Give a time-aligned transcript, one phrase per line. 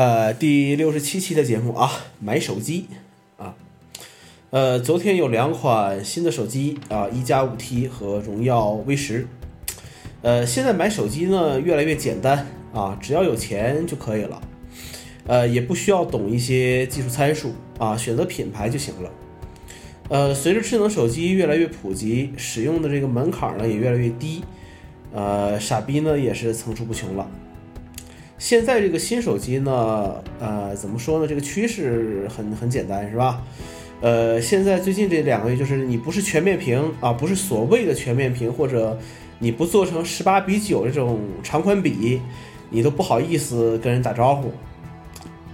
[0.00, 2.86] 呃，第六十七期的节目啊，买手机
[3.36, 3.54] 啊，
[4.48, 9.26] 呃，昨天有两款新的手机啊，一加五 T 和荣耀 V 十。
[10.22, 14.40] 呃，现在买手机呢越来越简单啊，只要有钱就可以了，
[15.26, 19.10] 呃，也不需要懂一些技术参数啊，选择品牌就行了。
[20.08, 24.42] 呃，随着智能手机越来越普及，使用的这个门槛呢也越来越低，
[25.12, 27.30] 呃，傻逼呢也是层出不穷了。
[28.40, 31.26] 现在这个新手机呢，呃，怎么说呢？
[31.26, 33.42] 这个趋势很很简单，是吧？
[34.00, 38.98] 呃，现在最近这两个月，就是你不是全面屏啊，不是所谓的全面屏，或者
[39.38, 42.22] 你不做成十八比九这种长宽比，
[42.70, 44.50] 你都不好意思跟人打招呼。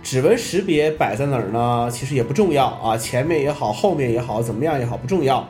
[0.04, 1.90] 指纹识别摆在哪儿呢？
[1.92, 5.44] 其实也不重要啊，前面也好，后面也好，怎么样也好，不重要。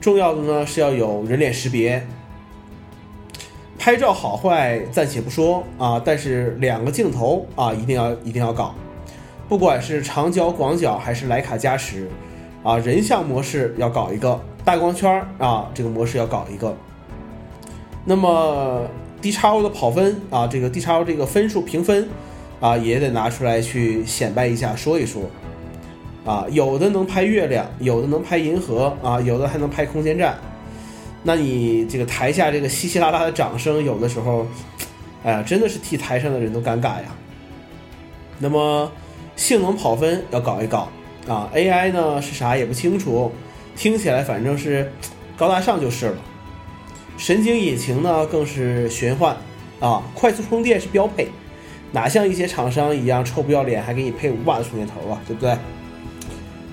[0.00, 2.04] 重要的呢是要有人脸识别。
[3.80, 8.74] 拍照好坏暂且不说啊，但是两个镜头啊一定要一定要搞，
[9.48, 12.06] 不管是长焦、广角还是徕卡加持，
[12.62, 16.76] 啊，人像模式要搞一个，大光圈啊这个模式要搞一个。
[18.04, 18.82] 那么
[19.22, 22.06] D 叉 O 的跑分啊，这个 D 叉 O 这个分数评分。
[22.60, 25.22] 啊，也得拿出来去显摆一下，说一说，
[26.26, 30.38] 啊，有的能拍月亮，有的能拍银河，啊，有的还能拍空间站，
[31.22, 34.46] 那你这个台下这个稀稀拉拉的掌声，有的时候，
[35.22, 37.04] 哎呀，真的是替台上的人都尴尬呀。
[38.38, 38.90] 那么
[39.36, 40.88] 性能跑分要搞一搞，
[41.28, 43.30] 啊，AI 呢是啥也不清楚，
[43.76, 44.90] 听起来反正是
[45.36, 46.16] 高大上就是了。
[47.18, 49.36] 神经引擎呢更是玄幻，
[49.78, 51.28] 啊，快速充电是标配。
[51.92, 55.56] 哪像一些厂商一样臭不要脸，还给你配五瓦的充电头啊，对不对？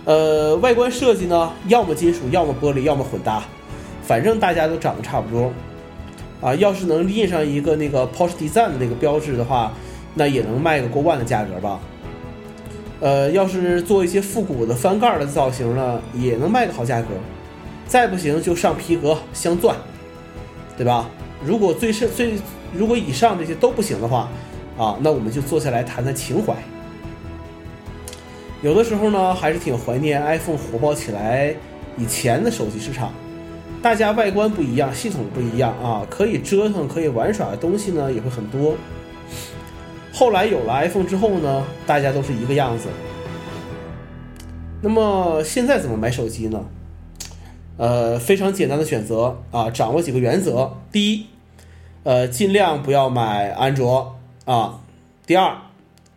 [0.06, 3.44] 呃，外观设计呢，要么金属，要么玻璃，要么混搭，
[4.08, 5.52] 反正大家都长得差不多。
[6.40, 9.74] 啊，要是能印上一个那个 Porsche Design 的那个标志的话，
[10.14, 11.80] 那也能卖个过万的价格吧？
[13.02, 17.10] 呃，要是做一些复古的翻盖的造型呢，也能卖个好价格。
[17.86, 19.76] 再不行就上皮革镶钻，
[20.78, 21.10] 对吧？
[21.44, 22.34] 如果最是最
[22.74, 24.30] 如果以上这些都不行的话。
[24.78, 26.54] 啊，那我们就坐下来谈谈情怀。
[28.62, 31.52] 有的时候呢，还是挺怀念 iPhone 火爆起来
[31.98, 33.12] 以前的手机市场。
[33.82, 38.76] 大家外观不一样，系统不一样啊，可以折腾、可以玩耍的东西呢也会很多。
[40.12, 42.88] 后来有了 iPhone 之后呢，大家都是一个样子。
[44.82, 46.66] 那么现在怎么买手机呢？
[47.78, 51.28] 呃，非常简单的选择啊，掌握几个原则：第一，
[52.04, 54.16] 呃，尽量不要买安卓。
[54.46, 54.80] 啊，
[55.26, 55.58] 第二，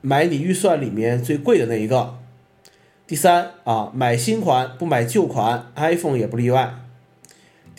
[0.01, 2.15] 买你预算里面最贵的那一个。
[3.07, 6.75] 第三啊，买新款不买旧款，iPhone 也不例外。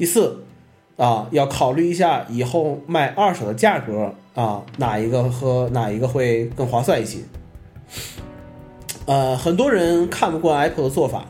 [0.02, 0.36] 第四
[0.98, 7.20] 啊，要考虑一下以后卖二手的价格啊，哪一个和哪一个会更划算一些。
[9.06, 11.28] 呃，很多人看不惯 Apple 的做法，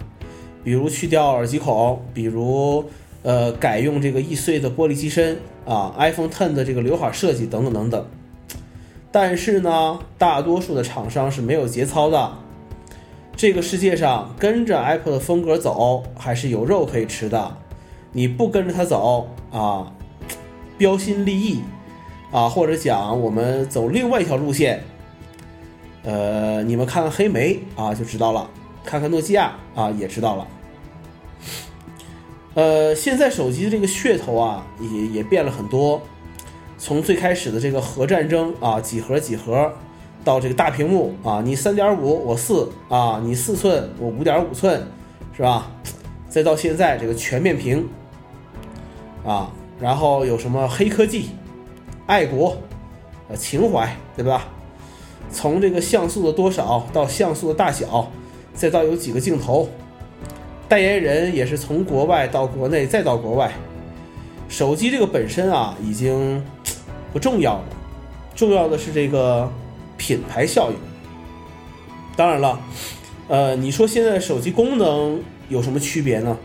[0.64, 2.86] 比如去掉耳机孔，比如
[3.24, 8.06] 呃改用这个易碎的玻璃机身啊，iPhone Ten 的这个刘海设计等等等等。
[9.12, 12.32] 但是呢，大多数的厂商是没有节操的。
[13.36, 17.58] 这个世界上跟着 Apple 的风格走，还是有肉可以吃的。
[18.12, 19.92] 你不跟着它走啊，
[20.78, 21.62] 标新立异
[22.32, 24.84] 啊，或者讲我们走另外一条路线，
[26.04, 28.50] 呃，你们看看黑莓啊就知道了，
[28.84, 30.48] 看看诺基亚啊也知道了。
[32.54, 36.02] 呃，现在手机的这个噱头啊，也也变了很多。
[36.78, 39.72] 从最开始的这个核战争啊，几核几核，
[40.24, 44.86] 到这个大屏幕啊，你三点五我四啊，你四寸我五点五寸，
[45.34, 45.72] 是吧？
[46.28, 47.88] 再到现在这个全面屏
[49.26, 51.30] 啊，然后有什么黑科技、
[52.06, 52.58] 爱国、
[53.30, 54.48] 呃情怀，对吧？
[55.32, 58.12] 从这个像素的多少到像素的大小，
[58.54, 59.70] 再到有几个镜头，
[60.68, 63.52] 代言人也是从国外到国内再到国外，
[64.50, 66.44] 手机这个本身啊，已经。
[67.14, 67.64] 不重要了，
[68.34, 69.52] 重要的是这个
[69.98, 70.78] 品牌效应。
[72.16, 72.58] 当然了，
[73.28, 76.38] 呃，你说现在手机功能有什么区别呢？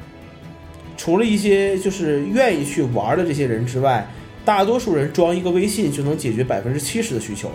[1.07, 4.05] 除了一些就是愿意去玩的这些人之外，
[4.45, 7.55] 大多数人装一个微信就能解决百分之七十的需求了。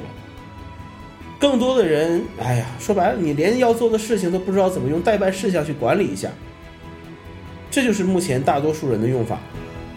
[1.37, 6.29] 更多的人，哎呀，说白了，你连要做的事情都不知道怎么用代办事项去管理一下。
[7.69, 9.37] 这就是目前大多数人的用法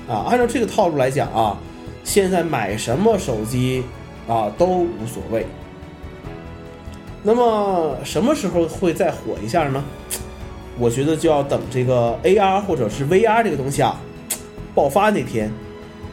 [0.08, 0.26] 啊。
[0.28, 1.56] 按照这个套路来讲啊。
[2.02, 3.84] 现在买什么手机
[4.26, 5.46] 啊都无所谓。
[7.22, 9.84] 那么什么时候会再火一下呢？
[10.78, 14.00] 我觉得就要等这个 AR 或者是 VR 这个东西啊
[14.74, 15.52] 爆发那天，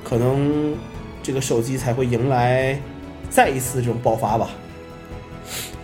[0.03, 0.75] 可能
[1.23, 2.79] 这个手机才会迎来
[3.29, 4.49] 再一次这种爆发吧。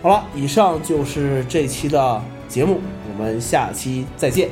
[0.00, 2.80] 好了，以上就是这期的节目，
[3.10, 4.48] 我们下期再见。